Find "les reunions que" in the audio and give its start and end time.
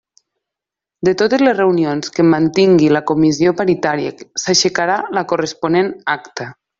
1.47-2.25